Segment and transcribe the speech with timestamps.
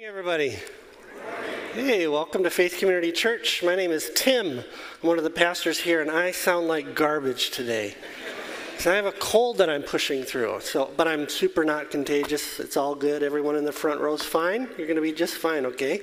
[0.00, 0.58] morning, everybody.
[1.74, 3.62] Hey, welcome to Faith Community Church.
[3.62, 4.60] My name is Tim.
[4.60, 7.94] I'm one of the pastors here, and I sound like garbage today.
[8.78, 10.60] So I have a cold that I'm pushing through.
[10.62, 12.60] So, but I'm super not contagious.
[12.60, 13.22] It's all good.
[13.22, 14.68] Everyone in the front row is fine.
[14.78, 16.00] You're going to be just fine, okay?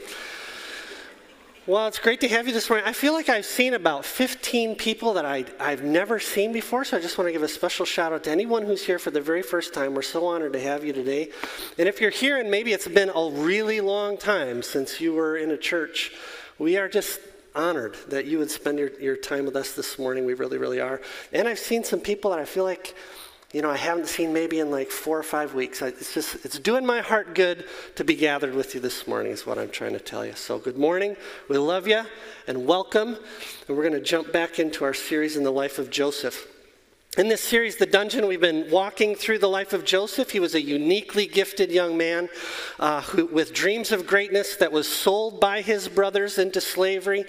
[1.67, 2.87] Well, it's great to have you this morning.
[2.87, 6.95] I feel like I've seen about 15 people that I, I've never seen before, so
[6.95, 9.19] I just want to give a special shout out to anyone who's here for the
[9.19, 9.93] very first time.
[9.93, 11.29] We're so honored to have you today.
[11.77, 15.35] And if you're here and maybe it's been a really long time since you were
[15.35, 16.13] in a church,
[16.57, 17.19] we are just
[17.53, 20.23] honored that you would spend your, your time with us this morning.
[20.23, 21.01] We really, really are.
[21.33, 22.95] And I've seen some people that I feel like
[23.53, 25.81] you know, I haven't seen maybe in like four or five weeks.
[25.81, 27.65] It's just, it's doing my heart good
[27.95, 30.33] to be gathered with you this morning, is what I'm trying to tell you.
[30.35, 31.15] So, good morning.
[31.47, 32.03] We love you
[32.47, 33.17] and welcome.
[33.67, 36.45] And we're going to jump back into our series in the life of Joseph.
[37.17, 40.29] In this series, The Dungeon, we've been walking through the life of Joseph.
[40.29, 42.29] He was a uniquely gifted young man
[42.79, 47.25] uh, who, with dreams of greatness that was sold by his brothers into slavery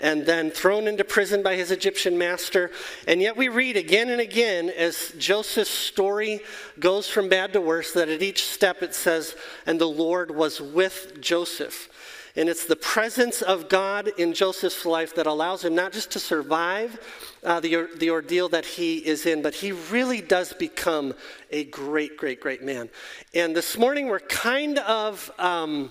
[0.00, 2.70] and then thrown into prison by his Egyptian master.
[3.06, 6.40] And yet we read again and again as Joseph's story
[6.78, 9.36] goes from bad to worse that at each step it says,
[9.66, 11.88] and the Lord was with Joseph.
[12.36, 16.18] And it's the presence of God in Joseph's life that allows him not just to
[16.18, 17.00] survive
[17.42, 21.14] uh, the, the ordeal that he is in, but he really does become
[21.50, 22.90] a great, great, great man.
[23.34, 25.90] And this morning we're kind of um,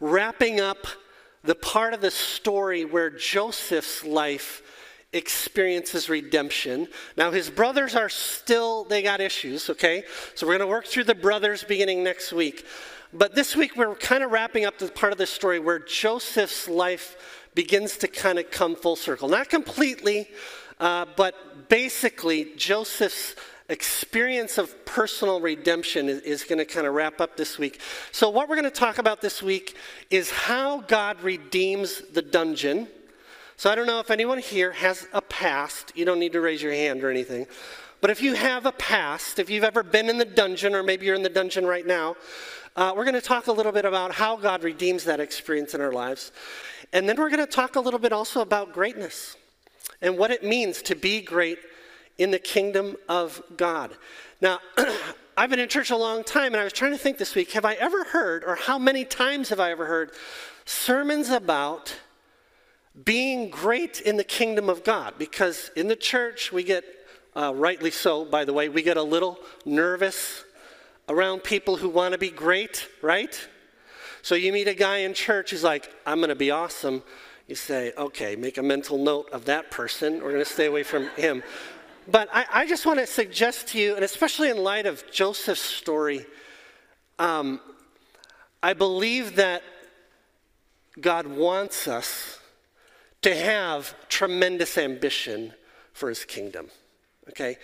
[0.00, 0.88] wrapping up
[1.44, 4.62] the part of the story where Joseph's life
[5.12, 6.88] experiences redemption.
[7.16, 10.04] Now, his brothers are still, they got issues, okay?
[10.34, 12.66] So we're going to work through the brothers beginning next week.
[13.12, 16.66] But this week, we're kind of wrapping up the part of the story where Joseph's
[16.66, 19.28] life begins to kind of come full circle.
[19.28, 20.28] Not completely,
[20.80, 23.36] uh, but basically, Joseph's
[23.68, 27.80] experience of personal redemption is, is going to kind of wrap up this week.
[28.12, 29.76] So, what we're going to talk about this week
[30.10, 32.88] is how God redeems the dungeon.
[33.56, 35.92] So, I don't know if anyone here has a past.
[35.94, 37.46] You don't need to raise your hand or anything.
[38.00, 41.06] But if you have a past, if you've ever been in the dungeon, or maybe
[41.06, 42.16] you're in the dungeon right now,
[42.76, 45.80] uh, we're going to talk a little bit about how God redeems that experience in
[45.80, 46.32] our lives.
[46.92, 49.36] And then we're going to talk a little bit also about greatness
[50.02, 51.58] and what it means to be great
[52.18, 53.96] in the kingdom of God.
[54.40, 54.58] Now,
[55.36, 57.52] I've been in church a long time, and I was trying to think this week
[57.52, 60.12] have I ever heard, or how many times have I ever heard,
[60.64, 61.96] sermons about
[63.04, 65.14] being great in the kingdom of God?
[65.18, 66.84] Because in the church, we get,
[67.34, 70.44] uh, rightly so, by the way, we get a little nervous
[71.08, 73.48] around people who want to be great, right?
[74.22, 77.02] So you meet a guy in church who's like, I'm going to be awesome.
[77.46, 80.14] You say, okay, make a mental note of that person.
[80.22, 81.42] We're going to stay away from him.
[82.06, 85.62] But I, I, just want to suggest to you, and especially in light of Joseph's
[85.62, 86.26] story,
[87.18, 87.60] um,
[88.62, 89.62] I believe that
[91.00, 92.38] God wants us
[93.22, 95.54] to have tremendous ambition
[95.92, 96.68] for his kingdom.
[97.30, 97.56] Okay?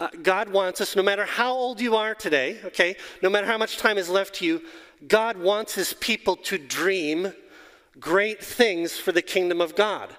[0.00, 3.58] Uh, God wants us, no matter how old you are today, okay, no matter how
[3.58, 4.62] much time is left to you,
[5.06, 7.32] God wants his people to dream
[7.98, 10.14] great things for the kingdom of God.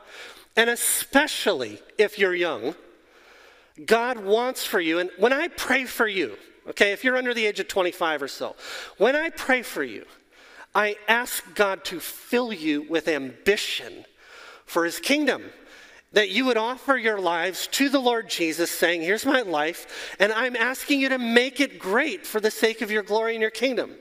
[0.58, 2.76] And especially if you're young,
[3.86, 7.46] God wants for you, and when I pray for you, okay, if you're under the
[7.46, 8.56] age of 25 or so,
[8.98, 10.06] when I pray for you,
[10.76, 14.06] I ask God to fill you with ambition
[14.66, 15.44] for his kingdom
[16.12, 20.32] that you would offer your lives to the Lord Jesus, saying, Here's my life, and
[20.32, 23.52] I'm asking you to make it great for the sake of your glory and your
[23.52, 23.96] kingdom.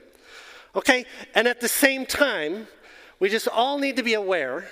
[0.74, 1.04] Okay?
[1.34, 2.66] And at the same time,
[3.20, 4.68] we just all need to be aware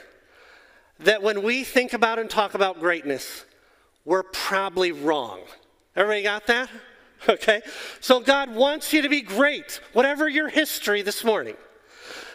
[1.01, 3.45] that when we think about and talk about greatness,
[4.07, 5.41] we're probably wrong.
[5.95, 6.71] Everybody got that?
[7.29, 7.63] Okay?
[8.01, 11.57] So God wants you to be great, whatever your history this morning.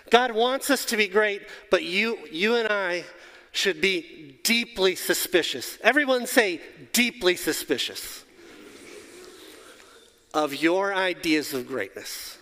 [0.09, 3.05] God wants us to be great, but you, you and I
[3.51, 5.77] should be deeply suspicious.
[5.81, 6.59] Everyone say,
[6.93, 8.25] deeply suspicious
[10.33, 12.37] of your ideas of greatness.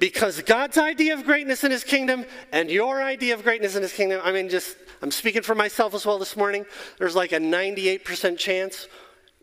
[0.00, 3.92] Because God's idea of greatness in his kingdom and your idea of greatness in his
[3.92, 6.64] kingdom, I mean, just, I'm speaking for myself as well this morning.
[6.98, 8.88] There's like a 98% chance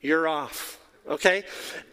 [0.01, 1.43] you're off, okay?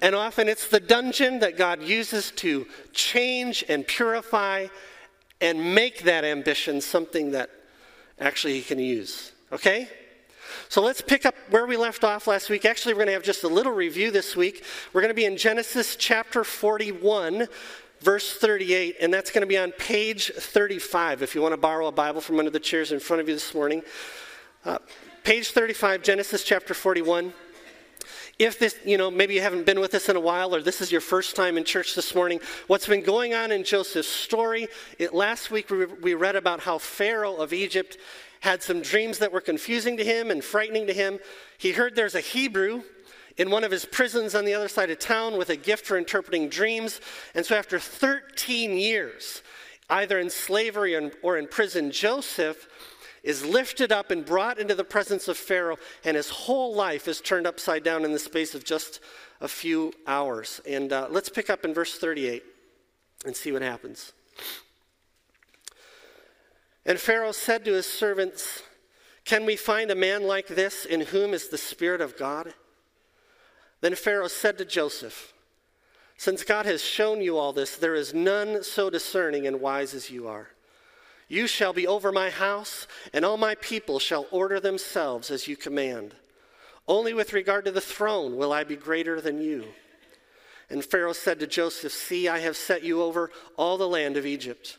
[0.01, 4.69] And often it's the dungeon that God uses to change and purify
[5.43, 7.51] and make that ambition something that
[8.19, 9.33] actually he can use.
[9.53, 9.89] Okay?
[10.69, 12.65] So let's pick up where we left off last week.
[12.65, 14.65] Actually, we're going to have just a little review this week.
[14.93, 17.47] We're going to be in Genesis chapter 41,
[18.05, 21.87] verse 38, and that's going to be on page 35 if you want to borrow
[21.87, 23.83] a Bible from under the chairs in front of you this morning.
[24.63, 24.77] Uh,
[25.23, 27.33] page 35, Genesis chapter 41.
[28.39, 30.83] If this, you know, maybe you haven't been with us in a while or this
[30.83, 34.69] is your first time in church this morning, what's been going on in Joseph's story,
[34.99, 37.97] it, last week we, we read about how Pharaoh of Egypt
[38.41, 41.19] had some dreams that were confusing to him and frightening to him.
[41.57, 42.83] He heard there's a Hebrew
[43.37, 45.99] in one of his prisons on the other side of town with a gift for
[45.99, 47.01] interpreting dreams.
[47.35, 49.43] And so after 13 years,
[49.91, 52.69] either in slavery or in prison, Joseph
[53.23, 57.21] is lifted up and brought into the presence of Pharaoh, and his whole life is
[57.21, 59.01] turned upside down in the space of just
[59.41, 60.61] a few hours.
[60.69, 62.45] And uh, let's pick up in verse 38
[63.25, 64.13] and see what happens.
[66.87, 68.63] And Pharaoh said to his servants,
[69.25, 72.53] Can we find a man like this in whom is the Spirit of God?
[73.85, 75.35] Then Pharaoh said to Joseph,
[76.17, 80.09] Since God has shown you all this, there is none so discerning and wise as
[80.09, 80.49] you are.
[81.29, 85.55] You shall be over my house, and all my people shall order themselves as you
[85.55, 86.15] command.
[86.89, 89.67] Only with regard to the throne will I be greater than you.
[90.71, 94.25] And Pharaoh said to Joseph, See, I have set you over all the land of
[94.25, 94.79] Egypt.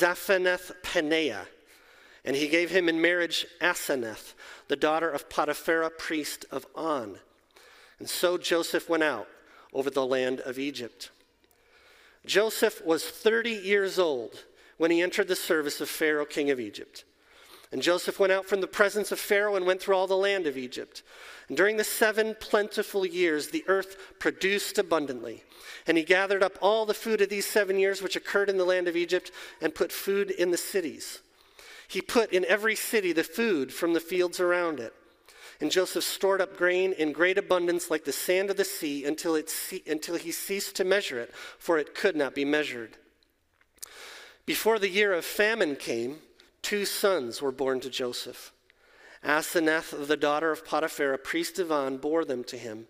[0.00, 1.46] Zaphenath Paneah,
[2.24, 4.34] and he gave him in marriage Asenath,
[4.68, 7.18] the daughter of Potiphera, priest of On.
[7.98, 9.28] And so Joseph went out
[9.72, 11.10] over the land of Egypt.
[12.26, 14.44] Joseph was 30 years old
[14.78, 17.04] when he entered the service of Pharaoh, king of Egypt.
[17.72, 20.46] And Joseph went out from the presence of Pharaoh and went through all the land
[20.46, 21.02] of Egypt.
[21.48, 25.42] And during the seven plentiful years, the earth produced abundantly.
[25.86, 28.64] And he gathered up all the food of these seven years which occurred in the
[28.64, 29.30] land of Egypt
[29.60, 31.20] and put food in the cities.
[31.88, 34.94] He put in every city the food from the fields around it.
[35.60, 39.34] And Joseph stored up grain in great abundance like the sand of the sea until,
[39.34, 42.96] it ce- until he ceased to measure it, for it could not be measured.
[44.46, 46.18] Before the year of famine came,
[46.64, 48.52] two sons were born to Joseph.
[49.22, 52.86] Asenath, the daughter of Potiphera, priest of On, bore them to him.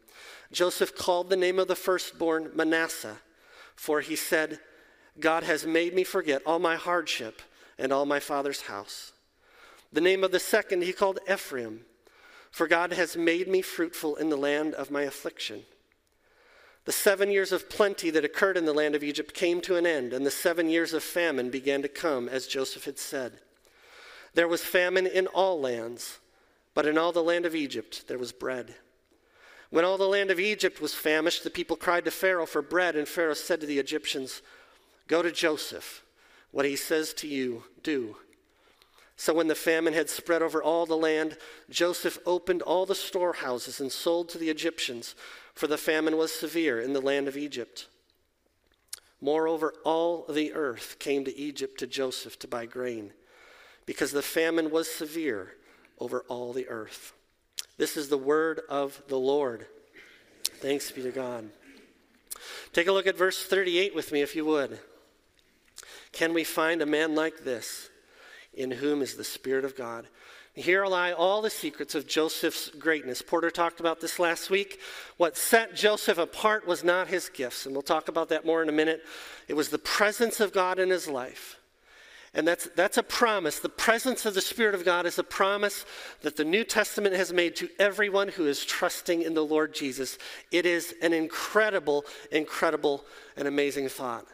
[0.50, 3.18] Joseph called the name of the firstborn Manasseh,
[3.76, 4.60] for he said,
[5.18, 7.42] God has made me forget all my hardship
[7.78, 9.12] and all my father's house.
[9.92, 11.80] The name of the second he called Ephraim,
[12.50, 15.62] for God has made me fruitful in the land of my affliction.
[16.84, 19.86] The seven years of plenty that occurred in the land of Egypt came to an
[19.86, 23.40] end, and the seven years of famine began to come, as Joseph had said.
[24.34, 26.18] There was famine in all lands,
[26.74, 28.74] but in all the land of Egypt there was bread.
[29.70, 32.96] When all the land of Egypt was famished, the people cried to Pharaoh for bread,
[32.96, 34.42] and Pharaoh said to the Egyptians,
[35.08, 36.02] Go to Joseph.
[36.50, 38.16] What he says to you, do.
[39.16, 41.36] So when the famine had spread over all the land,
[41.68, 45.14] Joseph opened all the storehouses and sold to the Egyptians
[45.54, 47.86] for the famine was severe in the land of Egypt.
[49.20, 53.12] Moreover, all the earth came to Egypt to Joseph to buy grain,
[53.86, 55.54] because the famine was severe
[55.98, 57.12] over all the earth.
[57.76, 59.66] This is the word of the Lord.
[60.60, 61.50] Thanks be to God.
[62.72, 64.78] Take a look at verse 38 with me, if you would.
[66.12, 67.90] Can we find a man like this,
[68.52, 70.06] in whom is the Spirit of God?
[70.54, 73.22] Here lie all the secrets of Joseph's greatness.
[73.22, 74.80] Porter talked about this last week.
[75.16, 78.68] What set Joseph apart was not his gifts, and we'll talk about that more in
[78.68, 79.02] a minute.
[79.48, 81.58] It was the presence of God in his life.
[82.34, 83.60] And that's, that's a promise.
[83.60, 85.84] The presence of the Spirit of God is a promise
[86.22, 90.18] that the New Testament has made to everyone who is trusting in the Lord Jesus.
[90.50, 93.04] It is an incredible, incredible,
[93.36, 94.26] and amazing thought.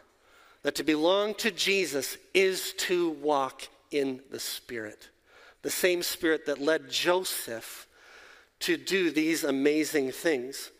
[0.63, 5.09] That to belong to Jesus is to walk in the Spirit
[5.61, 7.87] the same spirit that led Joseph
[8.59, 10.71] to do these amazing things.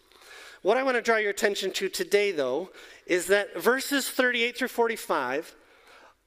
[0.61, 2.69] What I want to draw your attention to today, though,
[3.05, 5.55] is that verses 38 through 45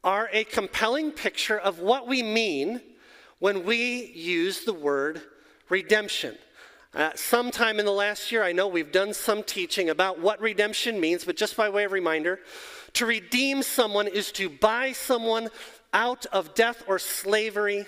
[0.05, 2.81] are a compelling picture of what we mean
[3.41, 5.21] when we use the word
[5.69, 6.37] redemption.
[6.95, 11.01] Uh, sometime in the last year, I know we've done some teaching about what redemption
[11.01, 12.39] means, but just by way of reminder,
[12.93, 15.49] to redeem someone is to buy someone
[15.93, 17.87] out of death or slavery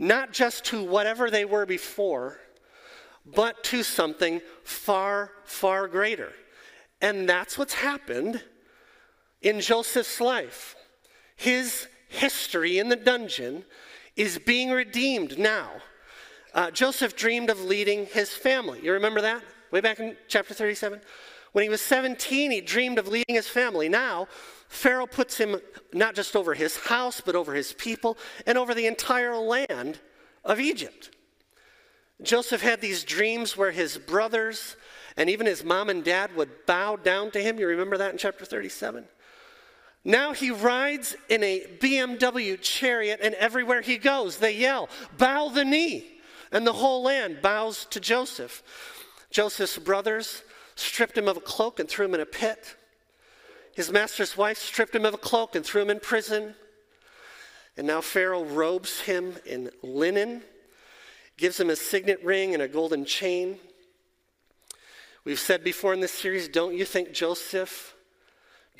[0.00, 2.40] not just to whatever they were before,
[3.26, 6.32] but to something far, far greater.
[7.02, 8.42] And that's what's happened
[9.42, 10.74] in Joseph's life.
[11.40, 13.64] His history in the dungeon
[14.14, 15.70] is being redeemed now.
[16.52, 18.80] Uh, Joseph dreamed of leading his family.
[18.82, 19.42] You remember that?
[19.70, 21.00] way back in chapter 37?
[21.52, 23.88] When he was 17, he dreamed of leading his family.
[23.88, 24.28] Now,
[24.68, 25.58] Pharaoh puts him
[25.94, 29.98] not just over his house, but over his people and over the entire land
[30.44, 31.08] of Egypt.
[32.20, 34.76] Joseph had these dreams where his brothers
[35.16, 37.58] and even his mom and dad would bow down to him.
[37.58, 39.06] You remember that in chapter 37?
[40.04, 44.88] Now he rides in a BMW chariot, and everywhere he goes, they yell,
[45.18, 46.06] Bow the knee.
[46.52, 48.62] And the whole land bows to Joseph.
[49.30, 50.42] Joseph's brothers
[50.74, 52.76] stripped him of a cloak and threw him in a pit.
[53.74, 56.54] His master's wife stripped him of a cloak and threw him in prison.
[57.76, 60.42] And now Pharaoh robes him in linen,
[61.36, 63.58] gives him a signet ring and a golden chain.
[65.24, 67.94] We've said before in this series don't you think Joseph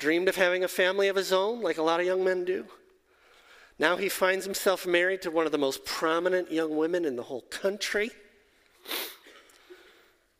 [0.01, 2.65] dreamed of having a family of his own, like a lot of young men do?
[3.79, 7.23] Now he finds himself married to one of the most prominent young women in the
[7.23, 8.09] whole country.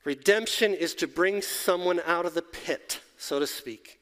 [0.04, 4.00] Redemption is to bring someone out of the pit, so to speak,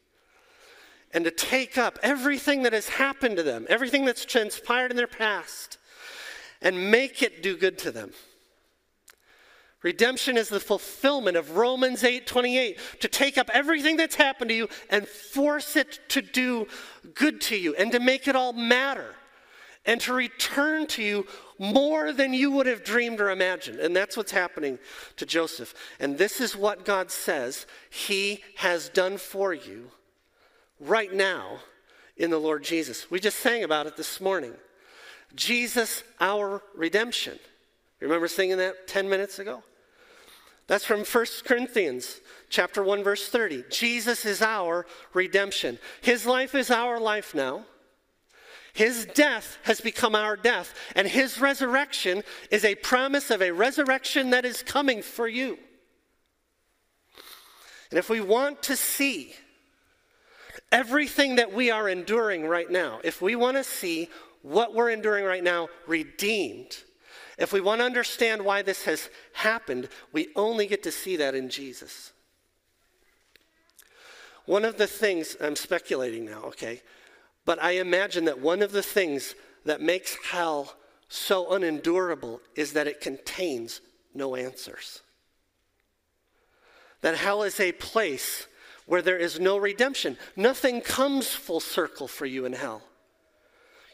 [1.13, 5.07] and to take up everything that has happened to them, everything that's transpired in their
[5.07, 5.77] past,
[6.61, 8.13] and make it do good to them.
[9.81, 14.69] Redemption is the fulfillment of Romans 8:28 to take up everything that's happened to you
[14.89, 16.67] and force it to do
[17.13, 19.15] good to you and to make it all matter
[19.85, 21.25] and to return to you
[21.57, 23.79] more than you would have dreamed or imagined.
[23.79, 24.79] And that's what's happening
[25.15, 25.73] to Joseph.
[25.99, 29.91] And this is what God says he has done for you
[30.79, 31.59] right now
[32.17, 33.09] in the Lord Jesus.
[33.09, 34.53] We just sang about it this morning.
[35.35, 37.39] Jesus, our redemption.
[37.99, 39.63] Remember singing that 10 minutes ago?
[40.67, 43.65] That's from 1 Corinthians chapter 1 verse 30.
[43.71, 45.79] Jesus is our redemption.
[46.01, 47.65] His life is our life now.
[48.73, 54.29] His death has become our death, and his resurrection is a promise of a resurrection
[54.29, 55.57] that is coming for you.
[57.89, 59.33] And if we want to see
[60.71, 64.07] everything that we are enduring right now, if we want to see
[64.43, 66.77] what we're enduring right now redeemed,
[67.39, 71.35] if we want to understand why this has happened, we only get to see that
[71.35, 72.11] in Jesus.
[74.45, 76.81] One of the things, I'm speculating now, okay,
[77.45, 80.75] but I imagine that one of the things that makes hell
[81.07, 83.81] so unendurable is that it contains
[84.13, 85.01] no answers.
[87.01, 88.47] That hell is a place
[88.85, 90.17] where there is no redemption.
[90.35, 92.81] Nothing comes full circle for you in hell.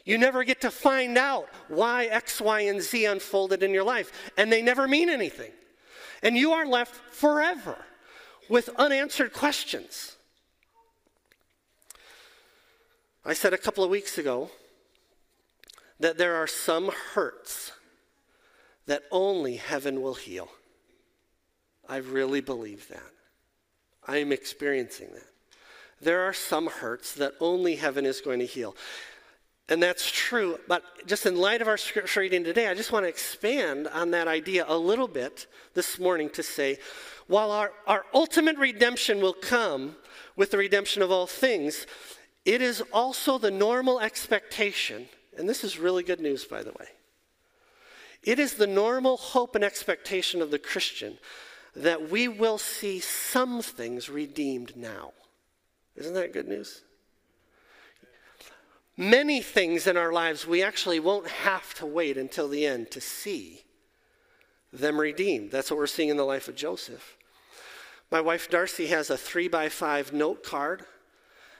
[0.06, 4.30] You never get to find out why X, Y, and Z unfolded in your life,
[4.38, 5.50] and they never mean anything.
[6.22, 7.76] And you are left forever
[8.48, 10.16] with unanswered questions.
[13.24, 14.50] I said a couple of weeks ago
[15.98, 17.72] that there are some hurts
[18.86, 20.48] that only heaven will heal.
[21.88, 23.10] I really believe that.
[24.06, 25.26] I am experiencing that.
[26.00, 28.76] There are some hurts that only heaven is going to heal.
[29.68, 33.04] And that's true, but just in light of our scripture reading today, I just want
[33.04, 36.78] to expand on that idea a little bit this morning to say,
[37.26, 39.96] while our, our ultimate redemption will come
[40.36, 41.86] with the redemption of all things,
[42.44, 46.86] it is also the normal expectation, and this is really good news, by the way.
[48.22, 51.18] It is the normal hope and expectation of the Christian
[51.74, 55.12] that we will see some things redeemed now.
[55.96, 56.82] Isn't that good news?
[58.96, 63.00] Many things in our lives we actually won't have to wait until the end to
[63.00, 63.62] see
[64.72, 65.50] them redeemed.
[65.50, 67.16] That's what we're seeing in the life of Joseph.
[68.10, 70.84] My wife Darcy has a three by five note card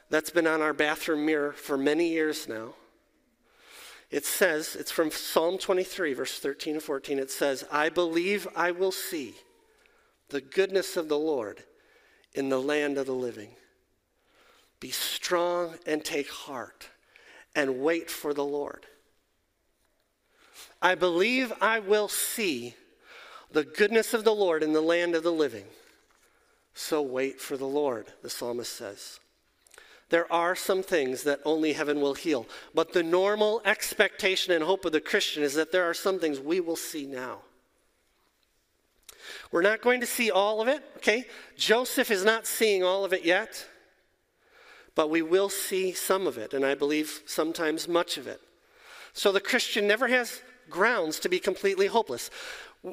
[0.09, 2.75] that's been on our bathroom mirror for many years now.
[4.09, 7.19] It says, it's from Psalm 23, verse 13 and 14.
[7.19, 9.35] It says, I believe I will see
[10.29, 11.65] the goodness of the Lord
[12.33, 13.51] in the land of the living.
[14.79, 16.91] Be strong and take heart
[17.57, 18.87] and wait for the Lord.
[20.81, 22.75] I believe I will see
[23.51, 25.65] the goodness of the Lord in the land of the living.
[26.75, 29.19] So wait for the Lord, the psalmist says.
[30.11, 34.85] There are some things that only heaven will heal, but the normal expectation and hope
[34.85, 37.39] of the Christian is that there are some things we will see now.
[39.51, 41.25] We're not going to see all of it, okay?
[41.57, 43.67] Joseph is not seeing all of it yet
[44.97, 48.41] but we will see some of it, and I believe sometimes much of it.
[49.13, 52.31] So the Christian never has grounds to be completely hopeless.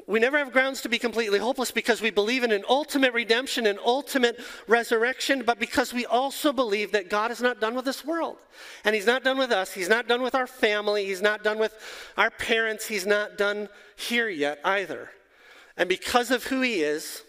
[0.06, 3.66] We never have grounds to be completely hopeless because we believe in an ultimate redemption,
[3.66, 8.04] an ultimate resurrection, but because we also believe that God is not done with this
[8.04, 8.36] world.
[8.84, 9.72] And He's not done with us.
[9.72, 11.06] He's not done with our family.
[11.06, 11.74] He's not done with
[12.16, 12.86] our parents.
[12.86, 15.10] He's not done here yet either.
[15.76, 17.22] And because of who He is,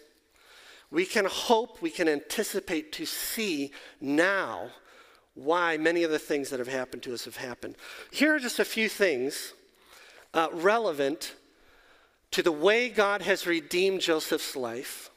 [0.90, 4.70] we can hope, we can anticipate to see now
[5.34, 7.76] why many of the things that have happened to us have happened.
[8.10, 9.52] Here are just a few things
[10.32, 11.34] uh, relevant
[12.30, 15.10] to the way God has redeemed Joseph's life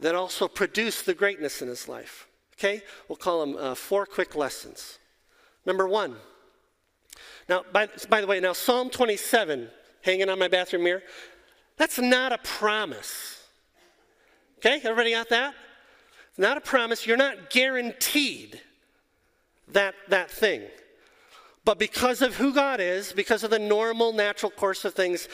[0.00, 2.26] that also produced the greatness in his life.
[2.54, 2.82] Okay?
[3.08, 4.98] We'll call them uh, four quick lessons.
[5.64, 6.16] Number one.
[7.48, 9.68] Now, by, by the way, now Psalm 27,
[10.02, 11.02] hanging on my bathroom mirror,
[11.76, 13.41] that's not a promise.
[14.64, 14.76] Okay?
[14.84, 15.54] Everybody got that?
[16.38, 17.06] not a promise.
[17.06, 18.60] You're not guaranteed
[19.68, 20.62] that, that thing.
[21.64, 25.28] But because of who God is, because of the normal, natural course of things,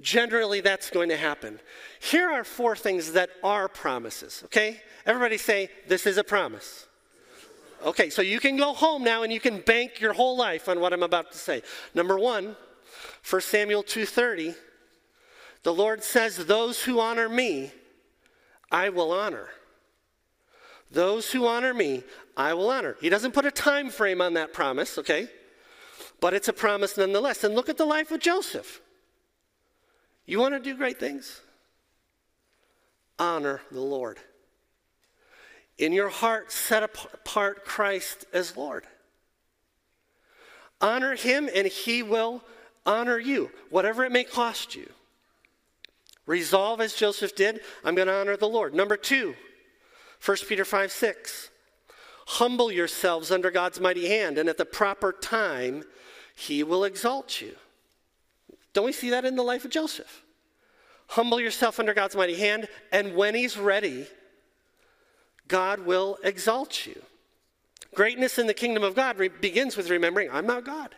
[0.00, 1.60] generally that's going to happen.
[2.00, 4.80] Here are four things that are promises, okay?
[5.06, 6.86] Everybody say, This is a promise.
[7.84, 10.78] Okay, so you can go home now and you can bank your whole life on
[10.78, 11.62] what I'm about to say.
[11.94, 12.54] Number one,
[13.28, 14.54] 1 Samuel 2:30,
[15.64, 17.72] the Lord says, Those who honor me,
[18.72, 19.50] I will honor.
[20.90, 22.02] Those who honor me,
[22.36, 22.96] I will honor.
[23.00, 25.28] He doesn't put a time frame on that promise, okay?
[26.20, 27.44] But it's a promise nonetheless.
[27.44, 28.80] And look at the life of Joseph.
[30.26, 31.40] You want to do great things?
[33.18, 34.18] Honor the Lord.
[35.78, 38.86] In your heart, set apart Christ as Lord.
[40.80, 42.42] Honor him, and he will
[42.84, 44.88] honor you, whatever it may cost you.
[46.26, 48.74] Resolve as Joseph did, I'm going to honor the Lord.
[48.74, 49.34] Number two,
[50.24, 51.50] 1 Peter 5 6.
[52.26, 55.84] Humble yourselves under God's mighty hand, and at the proper time,
[56.34, 57.56] he will exalt you.
[58.72, 60.22] Don't we see that in the life of Joseph?
[61.08, 64.06] Humble yourself under God's mighty hand, and when he's ready,
[65.48, 67.02] God will exalt you.
[67.94, 70.94] Greatness in the kingdom of God re- begins with remembering I'm not God.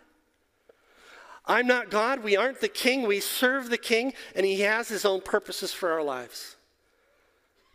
[1.47, 2.25] I'm not God.
[2.25, 3.07] We aren't the king.
[3.07, 6.57] We serve the king, and he has his own purposes for our lives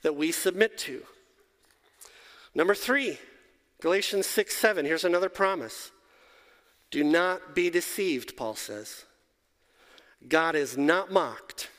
[0.02, 1.04] that we submit to.
[2.56, 3.20] Number three,
[3.82, 4.86] Galatians 6 7.
[4.86, 5.92] Here's another promise.
[6.92, 9.06] Do not be deceived, Paul says.
[10.28, 11.70] God is not mocked.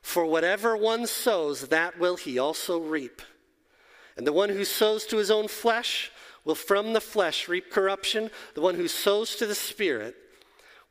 [0.00, 3.20] For whatever one sows, that will he also reap.
[4.16, 6.12] And the one who sows to his own flesh
[6.44, 8.30] will from the flesh reap corruption.
[8.54, 10.14] The one who sows to the Spirit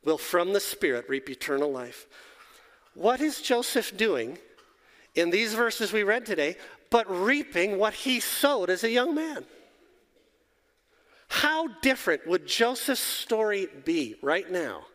[0.06, 2.06] will from the Spirit reap eternal life.
[2.94, 4.38] What is Joseph doing
[5.14, 6.56] in these verses we read today
[6.88, 9.44] but reaping what he sowed as a young man?
[11.28, 14.86] How different would Joseph's story be right now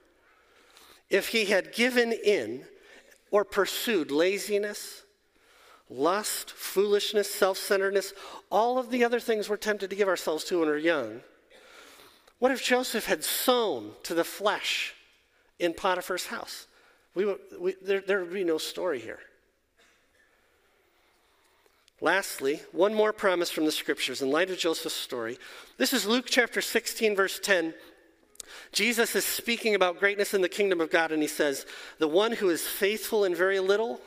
[1.10, 2.64] if he had given in
[3.30, 5.04] or pursued laziness,
[5.90, 8.14] lust, foolishness, self centeredness,
[8.50, 11.20] all of the other things we're tempted to give ourselves to when we're young?
[12.40, 14.96] What if Joseph had sown to the flesh
[15.62, 16.68] in Potiphar's house?
[17.16, 19.20] We, we, there, there would be no story here.
[22.02, 25.38] Lastly, one more promise from the scriptures in light of Joseph's story.
[25.78, 27.76] This is Luke chapter 16, verse 10.
[28.72, 31.66] Jesus is speaking about greatness in the kingdom of God, and he says,
[32.00, 34.02] The one who is faithful in very little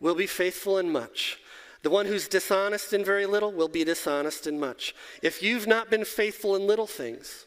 [0.00, 1.38] will be faithful in much.
[1.82, 4.94] The one who's dishonest in very little will be dishonest in much.
[5.22, 7.46] If you've not been faithful in little things,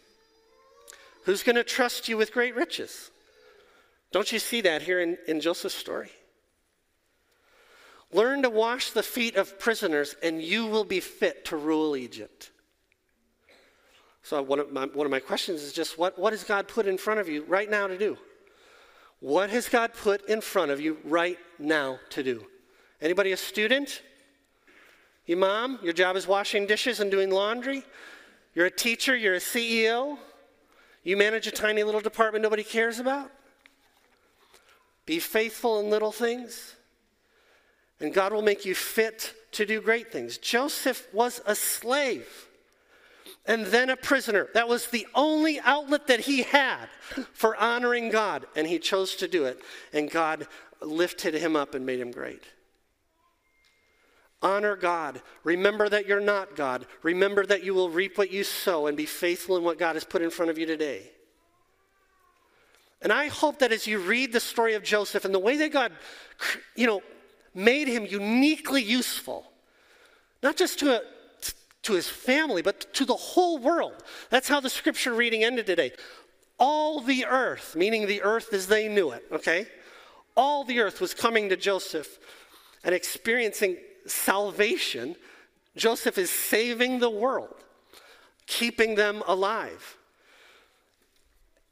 [1.25, 3.11] who's going to trust you with great riches?
[4.11, 6.09] Don't you see that here in, in Joseph's story?
[8.11, 12.51] Learn to wash the feet of prisoners, and you will be fit to rule Egypt.
[14.23, 16.87] So, one of my, one of my questions is just what, what has God put
[16.87, 18.17] in front of you right now to do?
[19.19, 22.45] What has God put in front of you right now to do?
[23.01, 24.01] Anybody a student?
[25.25, 27.83] You mom, your job is washing dishes and doing laundry.
[28.53, 30.17] You're a teacher, you're a CEO.
[31.03, 33.31] You manage a tiny little department nobody cares about.
[35.07, 36.75] Be faithful in little things
[37.99, 40.37] and God will make you fit to do great things.
[40.37, 42.47] Joseph was a slave
[43.45, 44.49] and then a prisoner.
[44.53, 46.87] That was the only outlet that he had
[47.33, 49.61] for honoring God, and he chose to do it,
[49.93, 50.47] and God
[50.81, 52.43] lifted him up and made him great.
[54.43, 55.23] Honor God.
[55.43, 56.85] Remember that you're not God.
[57.01, 60.03] Remember that you will reap what you sow and be faithful in what God has
[60.03, 61.09] put in front of you today.
[63.01, 65.71] And I hope that as you read the story of Joseph and the way that
[65.71, 65.91] God,
[66.75, 67.01] you know,
[67.53, 69.51] made him uniquely useful,
[70.41, 71.01] not just to, a,
[71.83, 74.03] to his family, but to the whole world.
[74.29, 75.91] That's how the scripture reading ended today.
[76.59, 79.67] All the earth, meaning the earth as they knew it, okay?
[80.35, 82.19] All the earth was coming to Joseph
[82.83, 85.15] and experiencing salvation.
[85.75, 87.63] Joseph is saving the world,
[88.47, 89.96] keeping them alive.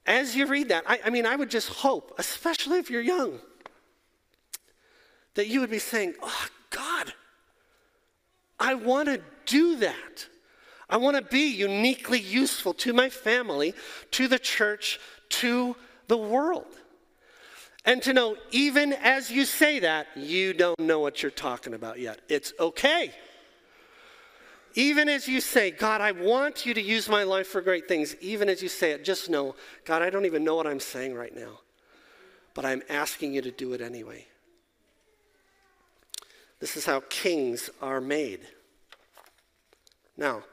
[0.06, 3.40] As you read that, I, I mean, I would just hope, especially if you're young,
[5.34, 7.14] that you would be saying, Oh, God,
[8.60, 10.28] I want to do that.
[10.90, 13.74] I want to be uniquely useful to my family,
[14.12, 15.76] to the church, to
[16.08, 16.68] the world.
[17.86, 22.00] And to know, even as you say that, you don't know what you're talking about
[22.00, 22.20] yet.
[22.30, 23.12] It's okay.
[24.76, 28.14] Even as you say, God, I want you to use my life for great things,
[28.20, 31.16] even as you say it, just know, God, I don't even know what I'm saying
[31.16, 31.60] right now,
[32.54, 34.28] but I'm asking you to do it anyway.
[36.60, 38.42] This is how kings are made.
[40.18, 40.44] Now,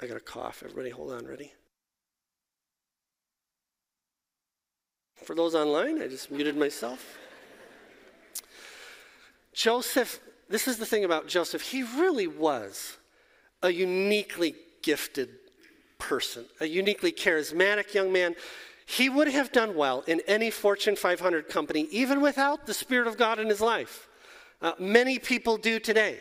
[0.00, 0.62] I got a cough.
[0.64, 1.26] Everybody, hold on.
[1.26, 1.52] Ready?
[5.24, 7.18] For those online, I just muted myself.
[9.52, 11.62] Joseph, this is the thing about Joseph.
[11.62, 12.96] He really was
[13.62, 15.30] a uniquely gifted
[15.98, 18.34] person, a uniquely charismatic young man.
[18.86, 23.16] He would have done well in any Fortune 500 company, even without the Spirit of
[23.16, 24.08] God in his life.
[24.60, 26.18] Uh, many people do today.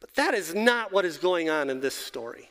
[0.00, 2.50] But that is not what is going on in this story.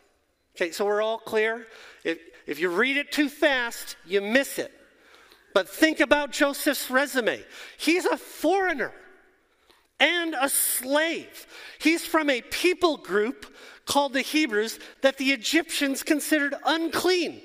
[0.56, 1.68] Okay, so we're all clear?
[2.04, 4.72] If, if you read it too fast, you miss it.
[5.54, 7.44] But think about Joseph's resume.
[7.78, 8.94] He's a foreigner
[10.00, 11.48] and a slave.
[11.80, 13.54] He's from a people group
[13.90, 17.42] called the Hebrews that the Egyptians considered unclean.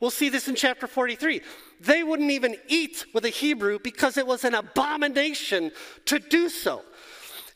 [0.00, 1.40] We'll see this in chapter 43.
[1.80, 5.70] They wouldn't even eat with a Hebrew because it was an abomination
[6.06, 6.82] to do so.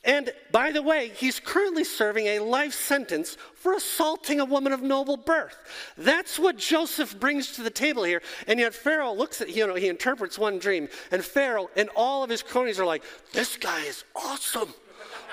[0.05, 4.81] And by the way, he's currently serving a life sentence for assaulting a woman of
[4.81, 5.57] noble birth.
[5.97, 8.21] That's what Joseph brings to the table here.
[8.47, 12.23] And yet Pharaoh looks at, you know, he interprets one dream, and Pharaoh and all
[12.23, 14.73] of his cronies are like, this guy is awesome.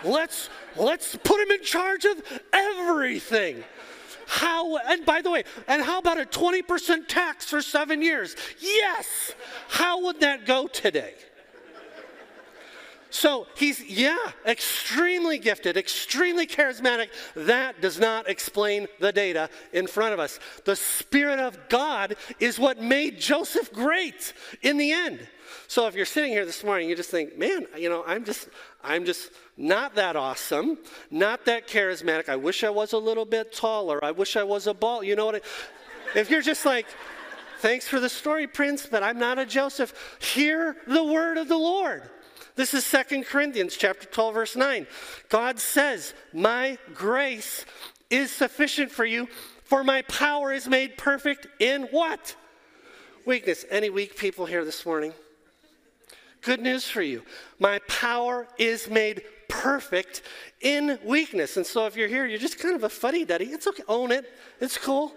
[0.05, 3.65] Let's let's put him in charge of everything.
[4.27, 8.35] How, and by the way, and how about a 20% tax for seven years?
[8.59, 9.35] Yes.
[9.69, 11.15] How would that go today?
[13.11, 17.09] So he's, yeah, extremely gifted, extremely charismatic.
[17.35, 20.39] That does not explain the data in front of us.
[20.65, 25.27] The Spirit of God is what made Joseph great in the end.
[25.69, 28.49] So if you're sitting here this morning, you just think, man, you know, I'm just,
[28.83, 30.79] I'm just not that awesome,
[31.11, 32.29] not that charismatic.
[32.29, 34.05] I wish I was a little bit taller.
[34.05, 35.03] I wish I was a ball.
[35.03, 35.37] You know what?
[35.37, 35.41] I,
[36.19, 36.87] if you're just like,
[37.59, 41.59] thanks for the story, Prince, but I'm not a Joseph, hear the word of the
[41.59, 42.09] Lord.
[42.55, 44.87] This is Second Corinthians chapter 12 verse 9.
[45.29, 47.67] God says, "My grace
[48.09, 49.29] is sufficient for you,
[49.65, 52.35] for my power is made perfect in what?
[53.27, 53.65] Weakness.
[53.69, 55.13] Any weak people here this morning?
[56.47, 57.25] Good news for you.
[57.59, 60.23] My power is made perfect
[60.61, 61.57] in weakness.
[61.57, 63.47] And so if you're here, you're just kind of a fuddy duddy.
[63.47, 63.83] It's okay.
[63.89, 64.33] Own it.
[64.61, 65.13] It's cool.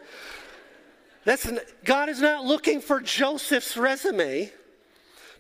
[1.25, 1.47] That's,
[1.83, 4.51] God is not looking for Joseph's resume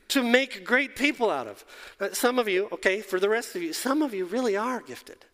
[0.09, 1.65] to make great people out of.
[1.99, 4.81] Uh, some of you, okay, for the rest of you, some of you really are
[4.81, 5.25] gifted.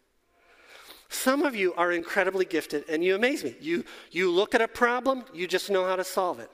[1.10, 3.58] Some of you are incredibly gifted, and you amaze me.
[3.60, 6.50] You, you look at a problem, you just know how to solve it.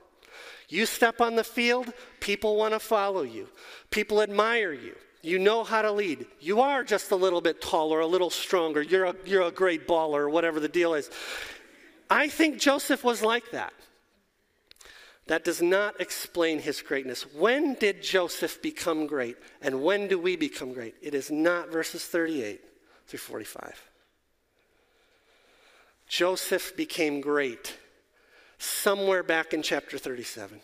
[0.71, 3.49] You step on the field, people want to follow you,
[3.89, 4.95] people admire you.
[5.21, 6.25] You know how to lead.
[6.39, 8.81] You are just a little bit taller, a little stronger.
[8.81, 11.11] You're a, you're a great baller, whatever the deal is.
[12.09, 13.73] I think Joseph was like that.
[15.27, 17.21] That does not explain his greatness.
[17.35, 19.37] When did Joseph become great?
[19.61, 20.95] And when do we become great?
[21.03, 22.59] It is not verses 38
[23.05, 23.89] through 45.
[26.07, 27.77] Joseph became great
[28.61, 30.61] somewhere back in chapter 37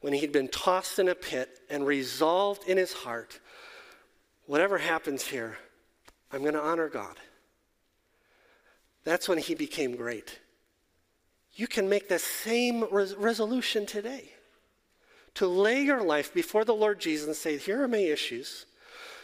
[0.00, 3.40] when he'd been tossed in a pit and resolved in his heart
[4.46, 5.58] whatever happens here,
[6.32, 7.16] I'm going to honor God.
[9.04, 10.40] That's when he became great.
[11.54, 14.32] You can make the same res- resolution today
[15.34, 18.66] to lay your life before the Lord Jesus and say, Here are my issues.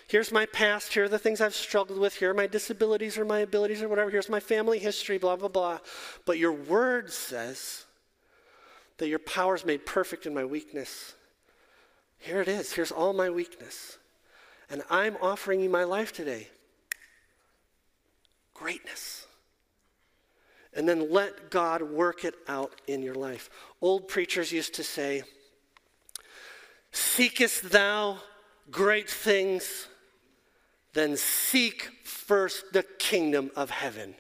[0.09, 0.93] Here's my past.
[0.95, 2.15] Here are the things I've struggled with.
[2.15, 4.11] Here are my disabilities or my abilities or whatever.
[4.11, 5.79] Here's my family history, blah, blah, blah.
[6.25, 7.85] But your word says
[8.99, 11.15] that your power is made perfect in my weakness.
[12.19, 12.73] Here it is.
[12.73, 13.99] Here's all my weakness.
[14.71, 16.49] And I'm offering you my life today.
[18.55, 19.27] Greatness
[20.77, 23.49] and then let God work it out in your life.
[23.81, 25.23] Old preachers used to say,
[26.93, 28.19] Seekest thou
[28.71, 29.89] great things?
[30.97, 34.15] Then seek first the kingdom of heaven,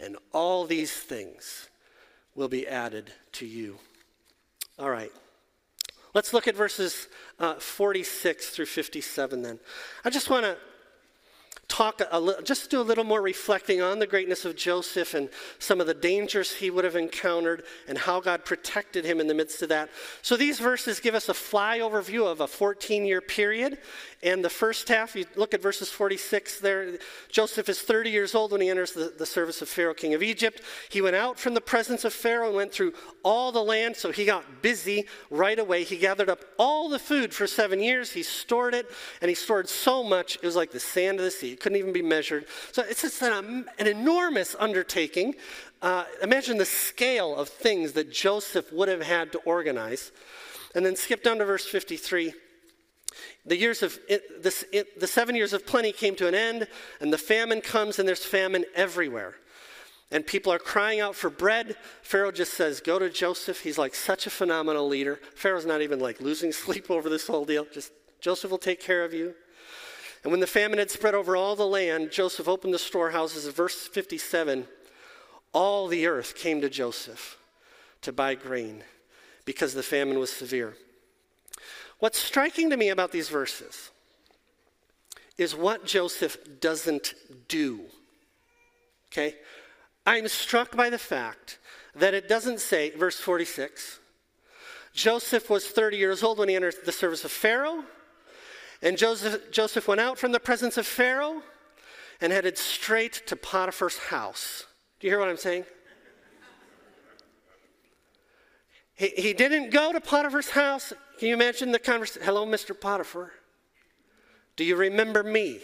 [0.00, 1.68] and all these things
[2.34, 3.76] will be added to you.
[4.78, 5.12] All right.
[6.14, 9.60] Let's look at verses uh, 46 through 57 then.
[10.02, 10.56] I just want to
[11.72, 15.30] talk a, a, just do a little more reflecting on the greatness of Joseph and
[15.58, 19.34] some of the dangers he would have encountered and how God protected him in the
[19.34, 19.88] midst of that.
[20.20, 23.78] So these verses give us a flyover view of a 14 year period.
[24.22, 26.98] And the first half, you look at verses 46 there.
[27.28, 30.22] Joseph is 30 years old when he enters the, the service of Pharaoh, king of
[30.22, 30.62] Egypt.
[30.90, 32.92] He went out from the presence of Pharaoh and went through
[33.24, 35.82] all the land, so he got busy right away.
[35.82, 38.12] He gathered up all the food for seven years.
[38.12, 38.88] He stored it,
[39.20, 41.78] and he stored so much, it was like the sand of the sea It couldn't
[41.78, 42.46] even be measured.
[42.70, 45.34] So it's just an, an enormous undertaking.
[45.80, 50.12] Uh, imagine the scale of things that Joseph would have had to organize.
[50.76, 52.34] And then skip down to verse 53.
[53.46, 56.68] The years of the seven years of plenty came to an end,
[57.00, 59.34] and the famine comes, and there's famine everywhere.
[60.10, 61.76] And people are crying out for bread.
[62.02, 63.60] Pharaoh just says, Go to Joseph.
[63.60, 65.18] He's like such a phenomenal leader.
[65.34, 67.66] Pharaoh's not even like losing sleep over this whole deal.
[67.72, 69.34] Just, Joseph will take care of you.
[70.22, 73.46] And when the famine had spread over all the land, Joseph opened the storehouses.
[73.48, 74.66] Verse 57
[75.52, 77.38] all the earth came to Joseph
[78.00, 78.82] to buy grain
[79.44, 80.74] because the famine was severe.
[82.02, 83.92] What's striking to me about these verses
[85.38, 87.14] is what Joseph doesn't
[87.46, 87.82] do.
[89.12, 89.36] Okay?
[90.04, 91.60] I'm struck by the fact
[91.94, 94.00] that it doesn't say, verse 46,
[94.92, 97.84] Joseph was 30 years old when he entered the service of Pharaoh.
[98.82, 101.40] And Joseph, Joseph went out from the presence of Pharaoh
[102.20, 104.66] and headed straight to Potiphar's house.
[104.98, 105.66] Do you hear what I'm saying?
[108.94, 110.92] He, he didn't go to Potiphar's house.
[111.22, 112.22] Can you imagine the conversation?
[112.24, 112.74] Hello, Mr.
[112.74, 113.30] Potiphar.
[114.56, 115.60] Do you remember me?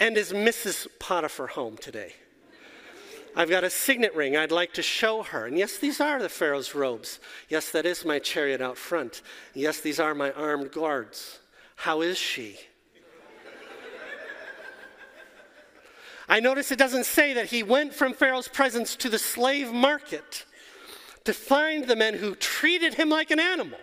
[0.00, 0.86] And is Mrs.
[0.98, 2.14] Potiphar home today?
[3.36, 5.44] I've got a signet ring I'd like to show her.
[5.44, 7.20] And yes, these are the Pharaoh's robes.
[7.50, 9.20] Yes, that is my chariot out front.
[9.52, 11.40] Yes, these are my armed guards.
[11.76, 12.56] How is she?
[16.30, 20.46] I notice it doesn't say that he went from Pharaoh's presence to the slave market
[21.24, 23.78] to find the men who treated him like an animal.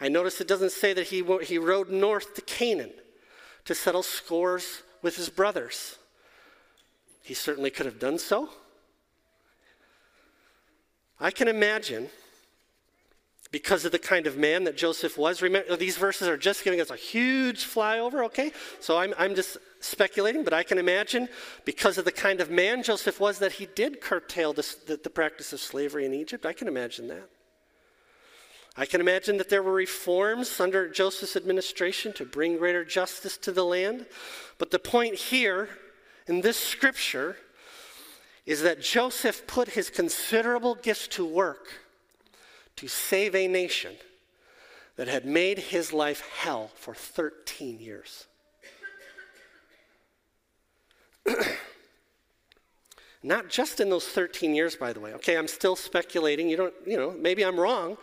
[0.00, 2.92] I notice it doesn't say that he, he rode north to Canaan
[3.64, 5.98] to settle scores with his brothers.
[7.22, 8.50] He certainly could have done so.
[11.20, 12.10] I can imagine
[13.50, 15.40] because of the kind of man that Joseph was.
[15.40, 18.50] Remember, these verses are just giving us a huge flyover, okay?
[18.80, 21.28] So I'm, I'm just speculating, but I can imagine
[21.64, 25.08] because of the kind of man Joseph was that he did curtail the, the, the
[25.08, 26.44] practice of slavery in Egypt.
[26.44, 27.28] I can imagine that.
[28.76, 33.52] I can imagine that there were reforms under Joseph's administration to bring greater justice to
[33.52, 34.06] the land.
[34.58, 35.68] But the point here
[36.26, 37.36] in this scripture
[38.46, 41.68] is that Joseph put his considerable gifts to work
[42.76, 43.94] to save a nation
[44.96, 48.26] that had made his life hell for 13 years.
[53.22, 55.14] Not just in those 13 years, by the way.
[55.14, 56.48] Okay, I'm still speculating.
[56.48, 57.96] You don't, you know, maybe I'm wrong.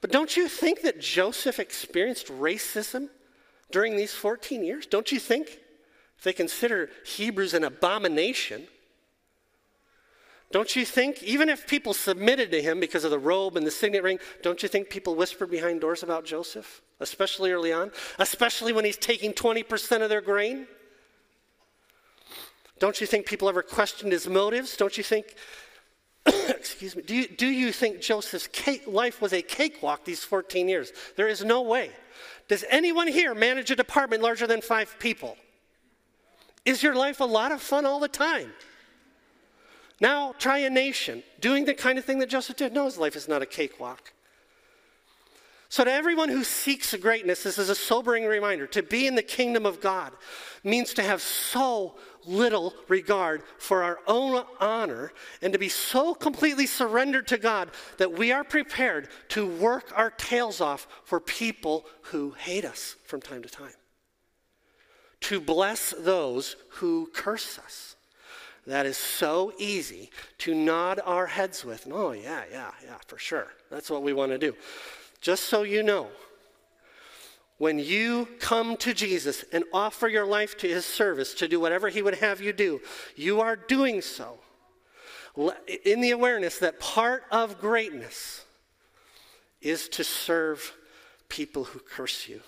[0.00, 3.08] But don't you think that Joseph experienced racism
[3.70, 4.86] during these 14 years?
[4.86, 5.58] Don't you think?
[6.22, 8.66] They consider Hebrews an abomination,
[10.50, 13.70] don't you think, even if people submitted to him because of the robe and the
[13.70, 17.92] signet ring, don't you think people whispered behind doors about Joseph, especially early on?
[18.18, 20.66] Especially when he's taking 20% of their grain?
[22.78, 24.76] Don't you think people ever questioned his motives?
[24.76, 25.34] Don't you think,
[26.48, 30.68] excuse me, do you, do you think Joseph's cake, life was a cakewalk these 14
[30.68, 30.92] years?
[31.16, 31.90] There is no way.
[32.48, 35.36] Does anyone here manage a department larger than five people?
[36.64, 38.52] Is your life a lot of fun all the time?
[40.00, 42.72] Now try a nation doing the kind of thing that Joseph did.
[42.72, 44.12] No, his life is not a cakewalk.
[45.70, 48.66] So, to everyone who seeks greatness, this is a sobering reminder.
[48.68, 50.12] To be in the kingdom of God
[50.64, 56.66] means to have so little regard for our own honor and to be so completely
[56.66, 62.32] surrendered to God that we are prepared to work our tails off for people who
[62.32, 63.72] hate us from time to time,
[65.20, 67.96] to bless those who curse us
[68.68, 71.88] that is so easy to nod our heads with.
[71.90, 73.48] Oh, yeah, yeah, yeah, for sure.
[73.70, 74.54] That's what we want to do.
[75.22, 76.08] Just so you know,
[77.58, 81.88] when you come to Jesus and offer your life to his service to do whatever
[81.88, 82.80] he would have you do,
[83.16, 84.38] you are doing so
[85.84, 88.44] in the awareness that part of greatness
[89.60, 90.72] is to serve
[91.28, 92.40] people who curse you.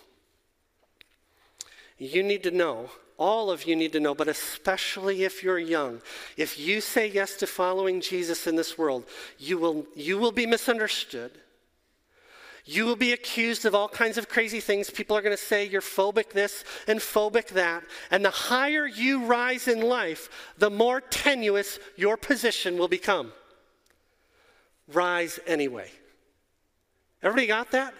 [1.98, 6.00] You need to know all of you need to know, but especially if you're young,
[6.38, 9.04] if you say yes to following Jesus in this world,
[9.38, 11.30] you will, you will be misunderstood.
[12.64, 14.90] You will be accused of all kinds of crazy things.
[14.90, 17.82] People are going to say you're phobic this and phobic that.
[18.10, 23.32] And the higher you rise in life, the more tenuous your position will become.
[24.92, 25.90] Rise anyway.
[27.22, 27.94] Everybody got that?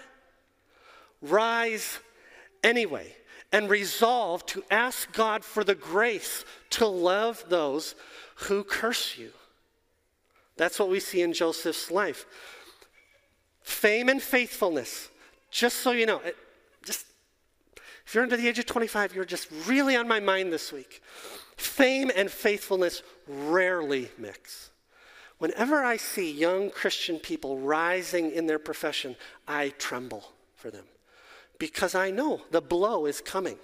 [1.22, 1.98] Rise
[2.62, 3.14] anyway.
[3.52, 7.94] And resolve to ask God for the grace to love those
[8.36, 9.30] who curse you.
[10.56, 12.26] That's what we see in Joseph's life.
[13.62, 15.08] Fame and faithfulness.
[15.50, 16.36] Just so you know, it,
[16.84, 17.06] just
[18.06, 21.02] if you're under the age of 25, you're just really on my mind this week.
[21.56, 24.70] Fame and faithfulness rarely mix.
[25.38, 29.16] Whenever I see young Christian people rising in their profession,
[29.48, 30.84] I tremble for them
[31.58, 33.58] because I know the blow is coming.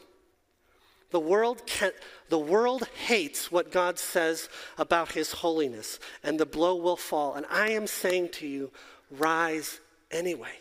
[1.11, 1.93] The world, can,
[2.29, 7.35] the world hates what God says about his holiness, and the blow will fall.
[7.35, 8.71] And I am saying to you,
[9.11, 10.59] rise anyway.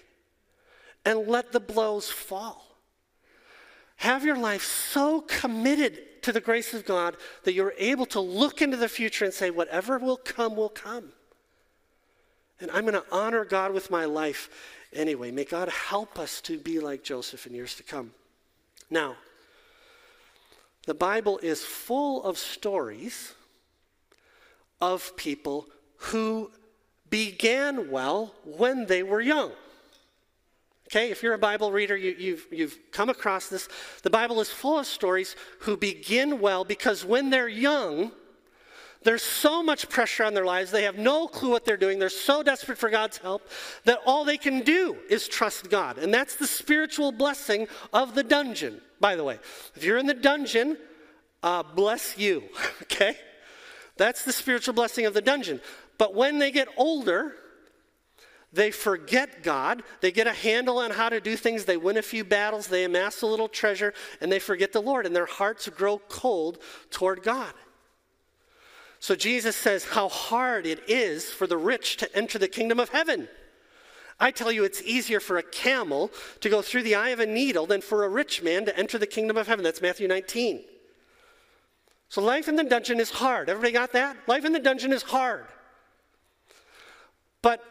[1.06, 2.64] And let the blows fall.
[3.98, 8.62] Have your life so committed to the grace of God that you're able to look
[8.62, 11.14] into the future and say, whatever will come, will come.
[12.60, 14.50] And I'm going to honor God with my life
[14.92, 15.32] anyway.
[15.32, 18.12] May God help us to be like Joseph in years to come.
[18.90, 19.16] Now,
[20.86, 23.34] the Bible is full of stories
[24.82, 26.52] of people who
[27.10, 29.52] began well when they were young.
[30.88, 33.68] Okay, if you're a Bible reader, you, have you've, you've come across this.
[34.04, 38.12] The Bible is full of stories who begin well because when they're young,
[39.06, 40.72] there's so much pressure on their lives.
[40.72, 42.00] They have no clue what they're doing.
[42.00, 43.48] They're so desperate for God's help
[43.84, 45.98] that all they can do is trust God.
[45.98, 49.40] And that's the spiritual blessing of the dungeon, by the way.
[49.76, 50.78] If you're in the dungeon,
[51.44, 52.44] uh, bless you,
[52.84, 53.16] okay?
[53.98, 55.62] That's the spiritual blessing of the dungeon.
[55.98, 57.36] But when they get older,
[58.52, 59.84] they forget God.
[60.02, 61.66] They get a handle on how to do things.
[61.66, 62.68] They win a few battles.
[62.68, 66.60] They amass a little treasure, and they forget the Lord, and their hearts grow cold
[66.90, 67.54] toward God.
[69.00, 72.90] So Jesus says how hard it is for the rich to enter the kingdom of
[72.90, 73.28] heaven.
[74.20, 77.26] I tell you, it's easier for a camel to go through the eye of a
[77.26, 79.64] needle than for a rich man to enter the kingdom of heaven.
[79.64, 80.64] That's Matthew 19.
[82.08, 83.50] So life in the dungeon is hard.
[83.50, 84.16] Everybody got that?
[84.28, 85.46] Life in the dungeon is hard.
[87.46, 87.64] But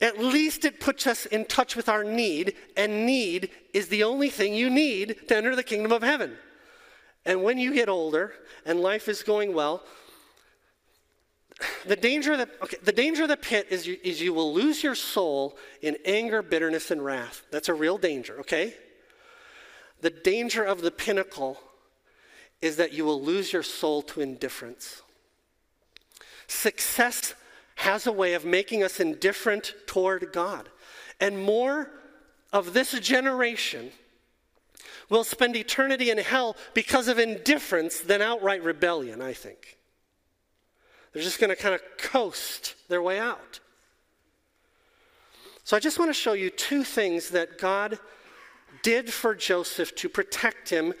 [0.00, 4.30] at least it puts us in touch with our need, and need is the only
[4.30, 6.36] thing you need to enter the kingdom of heaven.
[7.24, 9.82] And when you get older and life is going well,
[11.84, 14.54] the danger of the, okay, the, danger of the pit is you, is you will
[14.54, 17.42] lose your soul in anger, bitterness, and wrath.
[17.50, 18.72] That's a real danger, okay?
[20.00, 21.58] The danger of the pinnacle
[22.60, 25.02] is that you will lose your soul to indifference.
[26.46, 27.34] Success
[27.76, 30.68] has a way of making us indifferent toward God.
[31.20, 31.90] And more
[32.52, 33.90] of this generation
[35.08, 39.76] will spend eternity in hell because of indifference than outright rebellion, I think.
[41.12, 43.60] They're just going to kind of coast their way out.
[45.64, 47.98] So I just want to show you two things that God
[48.82, 50.94] did for Joseph to protect him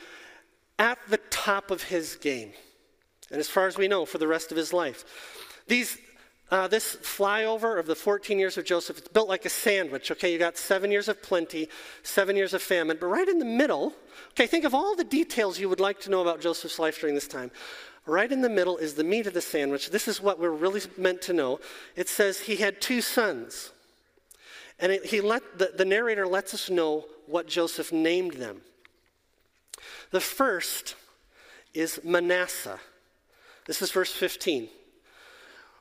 [0.78, 2.52] at the top of his game.
[3.30, 5.04] And as far as we know, for the rest of his life.
[5.68, 5.98] These,
[6.50, 10.10] uh, this flyover of the 14 years of Joseph, it's built like a sandwich.
[10.12, 11.68] Okay, you got seven years of plenty,
[12.04, 13.92] seven years of famine, but right in the middle,
[14.30, 17.16] okay, think of all the details you would like to know about Joseph's life during
[17.16, 17.50] this time.
[18.06, 19.90] Right in the middle is the meat of the sandwich.
[19.90, 21.58] This is what we're really meant to know.
[21.96, 23.72] It says he had two sons.
[24.78, 28.60] And it, he let, the, the narrator lets us know what Joseph named them.
[30.12, 30.94] The first
[31.74, 32.78] is Manasseh.
[33.66, 34.68] This is verse 15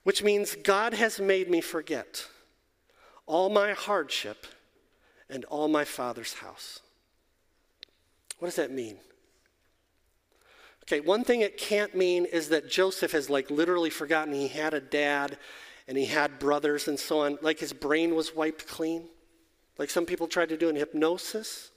[0.06, 2.28] which means God has made me forget
[3.26, 4.46] all my hardship
[5.32, 6.80] and all my father's house.
[8.38, 8.98] What does that mean?
[10.84, 14.76] Okay, one thing it can't mean is that Joseph has like literally forgotten he had
[14.76, 15.40] a dad
[15.88, 19.08] and he had brothers and so on, like his brain was wiped clean,
[19.80, 21.72] like some people try to do in hypnosis.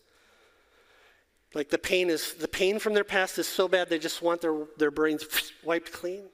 [1.54, 4.42] Like the pain is the pain from their past is so bad they just want
[4.42, 5.24] their, their brains
[5.64, 6.24] wiped clean.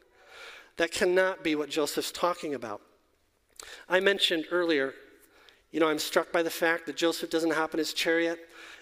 [0.76, 2.80] That cannot be what Joseph's talking about.
[3.88, 4.94] I mentioned earlier,
[5.70, 8.38] you know, I'm struck by the fact that Joseph doesn't hop in his chariot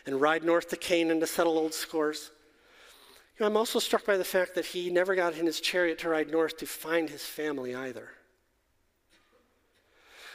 [0.06, 2.30] and ride north to Canaan to settle old scores.
[3.38, 5.98] You know, I'm also struck by the fact that he never got in his chariot
[6.00, 8.08] to ride north to find his family either.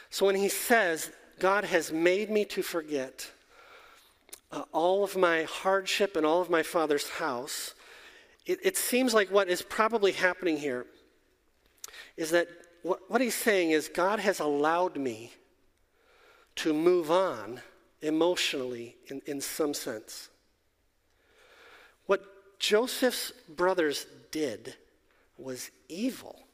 [0.10, 3.30] So when he says, God has made me to forget
[4.52, 7.76] uh, all of my hardship and all of my father's house,
[8.46, 10.86] it, it seems like what is probably happening here
[12.16, 12.48] is that
[12.84, 15.34] what, what he's saying is God has allowed me
[16.58, 17.62] to move on
[18.02, 20.30] emotionally in, in some sense.
[22.06, 24.76] What Joseph's brothers did
[25.38, 26.48] was evil.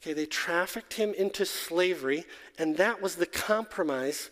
[0.00, 2.24] Okay, they trafficked him into slavery,
[2.56, 4.30] and that was the compromise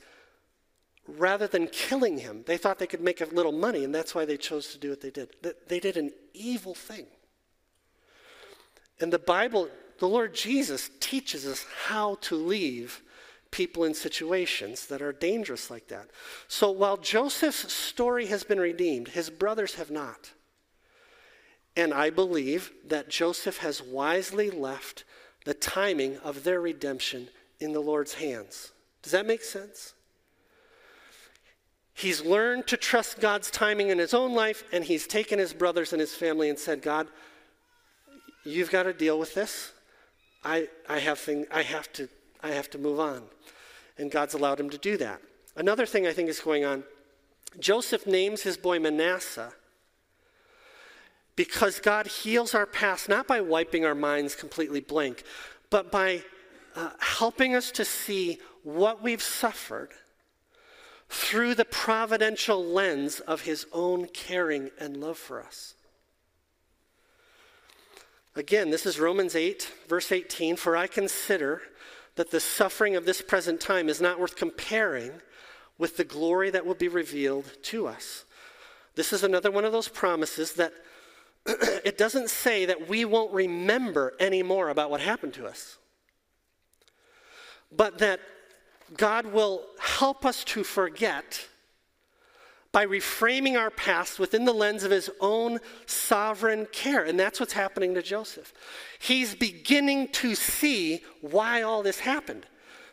[1.09, 2.45] rather than killing him.
[2.47, 4.91] They thought they could make a little money, and that's why they chose to do
[4.91, 5.31] what they did.
[5.69, 7.07] They did an evil thing.
[9.01, 9.69] And the Bible,
[9.99, 13.03] the Lord Jesus teaches us how to leave
[13.51, 16.11] people in situations that are dangerous like that.
[16.49, 20.33] So while Joseph's story has been redeemed, his brothers have not.
[21.77, 25.05] And I believe that Joseph has wisely left
[25.45, 27.29] the timing of their redemption
[27.61, 28.73] in the Lord's hands.
[29.03, 29.95] Does that make sense?
[31.95, 35.93] He's learned to trust God's timing in his own life, and he's taken his brothers
[35.93, 37.09] and his family and said, God,
[38.47, 39.73] you've got to deal with this.
[40.45, 42.09] I, I, have thing, I, have to,
[42.43, 43.23] I have to move on.
[43.99, 45.21] And God's allowed him to do that.
[45.57, 46.85] Another thing I think is going on
[47.59, 49.53] Joseph names his boy Manasseh
[51.37, 55.25] because God heals our past not by wiping our minds completely blank,
[55.71, 56.23] but by
[56.75, 59.91] uh, helping us to see what we've suffered
[61.09, 65.76] through the providential lens of his own caring and love for us.
[68.37, 70.57] Again, this is Romans 8, verse 18.
[70.57, 71.63] For I consider
[72.17, 75.13] that the suffering of this present time is not worth comparing
[75.79, 78.27] with the glory that will be revealed to us.
[78.95, 80.75] This is another one of those promises that
[81.47, 85.79] it doesn't say that we won't remember anymore about what happened to us,
[87.75, 88.21] but that
[88.99, 91.47] God will help us to forget
[92.77, 97.05] by reframing our past within the lens of his own sovereign care.
[97.05, 98.53] And that's what's happening to Joseph.
[98.99, 102.45] He's beginning to see why all this happened.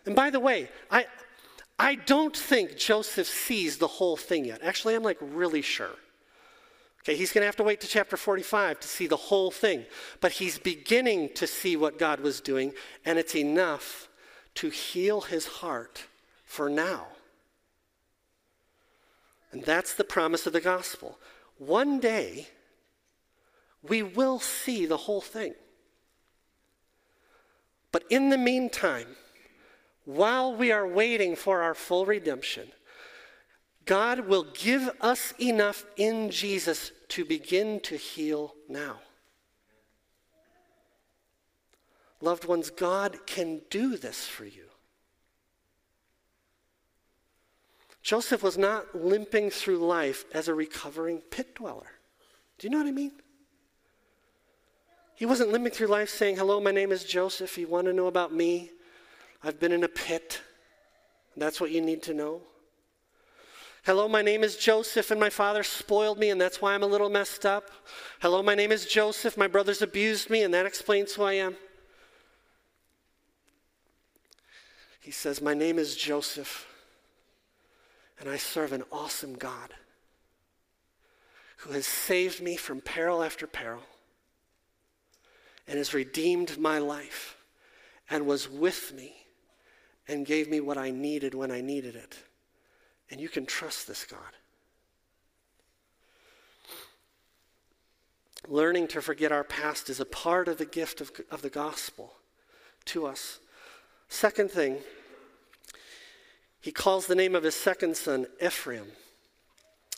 [0.05, 1.07] And by the way, I,
[1.77, 4.61] I don't think Joseph sees the whole thing yet.
[4.63, 5.97] Actually, I'm like really sure.
[7.01, 9.83] Okay, he's going to have to wait to chapter 45 to see the whole thing.
[10.21, 12.71] But he's beginning to see what God was doing,
[13.03, 14.07] and it's enough
[14.55, 16.05] to heal his heart
[16.45, 17.07] for now.
[19.53, 21.19] And that's the promise of the gospel.
[21.59, 22.47] One day,
[23.83, 25.53] we will see the whole thing.
[27.91, 29.15] But in the meantime,
[30.05, 32.69] while we are waiting for our full redemption,
[33.85, 38.99] God will give us enough in Jesus to begin to heal now.
[42.21, 44.72] Loved ones, God can do this for you.
[48.03, 51.87] Joseph was not limping through life as a recovering pit dweller.
[52.59, 53.13] Do you know what I mean?
[55.15, 57.57] He wasn't limping through life saying, Hello, my name is Joseph.
[57.57, 58.71] You want to know about me?
[59.41, 60.41] I've been in a pit.
[61.37, 62.41] That's what you need to know.
[63.85, 66.87] Hello, my name is Joseph, and my father spoiled me, and that's why I'm a
[66.87, 67.69] little messed up.
[68.21, 69.35] Hello, my name is Joseph.
[69.35, 71.57] My brothers abused me, and that explains who I am.
[75.01, 76.65] He says, My name is Joseph,
[78.19, 79.73] and I serve an awesome God
[81.57, 83.83] who has saved me from peril after peril
[85.67, 87.37] and has redeemed my life
[88.09, 89.13] and was with me
[90.07, 92.17] and gave me what I needed when I needed it.
[93.09, 94.19] And you can trust this God.
[98.47, 102.13] Learning to forget our past is a part of the gift of, of the gospel
[102.85, 103.39] to us.
[104.09, 104.79] Second thing,
[106.63, 108.87] he calls the name of his second son Ephraim.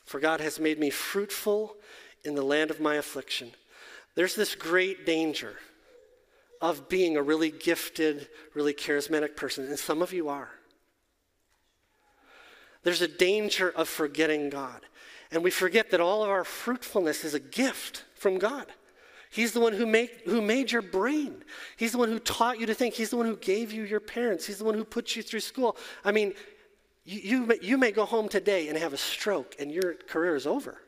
[0.04, 1.76] For God has made me fruitful
[2.24, 3.52] in the land of my affliction.
[4.16, 5.58] There's this great danger
[6.60, 10.50] of being a really gifted, really charismatic person, and some of you are.
[12.82, 14.82] There's a danger of forgetting God.
[15.30, 18.66] And we forget that all of our fruitfulness is a gift from God.
[19.30, 21.44] He's the one who, make, who made your brain.
[21.78, 22.96] He's the one who taught you to think.
[22.96, 24.48] He's the one who gave you your parents.
[24.48, 25.78] He's the one who put you through school.
[26.04, 26.34] I mean,
[27.06, 30.36] you, you, may, you may go home today and have a stroke and your career
[30.36, 30.82] is over.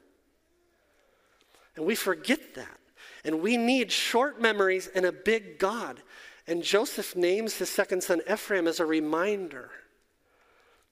[1.75, 2.79] And we forget that.
[3.23, 6.01] And we need short memories and a big God.
[6.47, 9.69] And Joseph names his second son Ephraim as a reminder.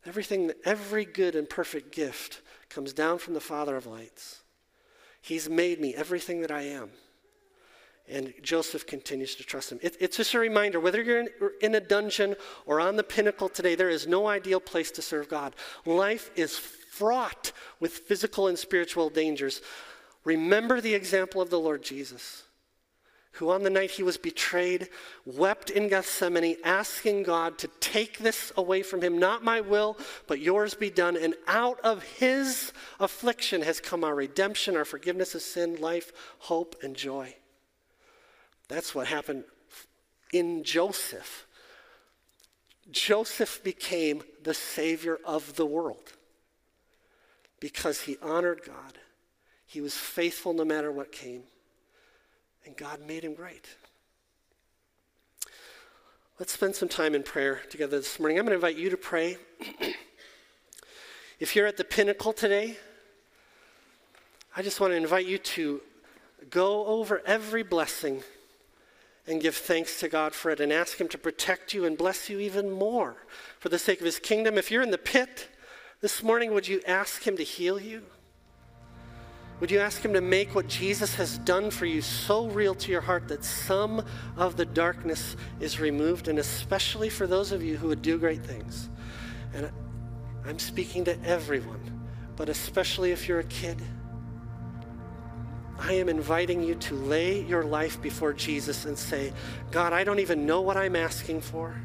[0.06, 4.44] Everything, every good and perfect gift comes down from the Father of lights.
[5.22, 6.92] He's made me everything that I am.
[8.08, 9.80] And Joseph continues to trust him.
[9.82, 11.30] It, it's just a reminder whether you're in,
[11.62, 12.36] in a dungeon
[12.68, 15.56] or on the pinnacle today, there is no ideal place to serve God.
[15.86, 19.62] Life is fraught with physical and spiritual dangers.
[20.24, 22.44] Remember the example of the Lord Jesus,
[23.34, 24.88] who on the night he was betrayed
[25.26, 29.18] wept in Gethsemane, asking God to take this away from him.
[29.18, 29.98] Not my will,
[30.28, 31.18] but yours be done.
[31.18, 36.76] And out of his affliction has come our redemption, our forgiveness of sin, life, hope,
[36.84, 37.36] and joy.
[38.68, 39.44] That's what happened
[40.34, 41.46] in Joseph.
[42.92, 46.14] Joseph became the Savior of the world
[47.60, 49.00] because he honored God.
[49.66, 51.44] He was faithful no matter what came.
[52.66, 53.68] And God made him great.
[56.40, 58.38] Let's spend some time in prayer together this morning.
[58.38, 59.38] I'm going to invite you to pray.
[61.40, 62.78] if you're at the pinnacle today,
[64.56, 65.82] I just want to invite you to
[66.50, 68.24] go over every blessing
[69.28, 72.30] and give thanks to God for it and ask Him to protect you and bless
[72.30, 73.16] you even more
[73.60, 74.58] for the sake of His kingdom.
[74.58, 75.50] If you're in the pit
[76.02, 78.04] this morning, would you ask Him to heal you?
[79.62, 82.92] Would you ask Him to make what Jesus has done for you so real to
[82.92, 84.06] your heart that some
[84.36, 88.44] of the darkness is removed, and especially for those of you who would do great
[88.44, 88.90] things?
[89.54, 89.72] And
[90.46, 93.82] I'm speaking to everyone, but especially if you're a kid.
[95.80, 99.34] I am inviting you to lay your life before Jesus and say,
[99.72, 101.76] God, I don't even know what I'm asking for,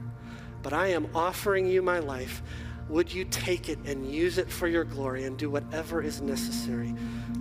[0.63, 2.43] but I am offering you my life.
[2.89, 6.95] Would you take it and use it for your glory and do whatever is necessary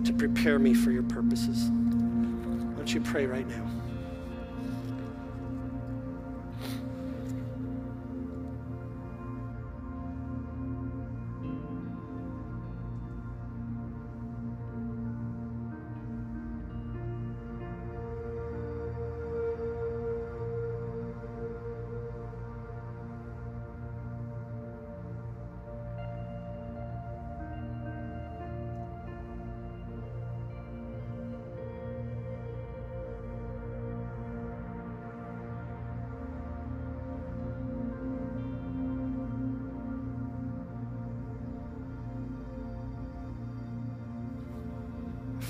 [0.04, 1.64] to prepare me for your purposes?
[1.70, 3.68] Why don't you pray right now?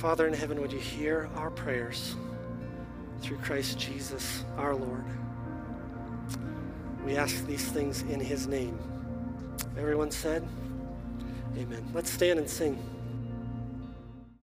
[0.01, 2.17] Father in heaven, would you hear our prayers
[3.21, 5.05] through Christ Jesus our Lord?
[7.05, 8.79] We ask these things in his name.
[9.77, 10.49] Everyone said,
[11.55, 11.87] Amen.
[11.93, 12.83] Let's stand and sing.